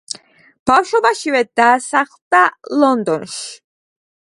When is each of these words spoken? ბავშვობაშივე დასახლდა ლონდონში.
ბავშვობაშივე 0.69 1.41
დასახლდა 1.61 2.41
ლონდონში. 2.85 3.47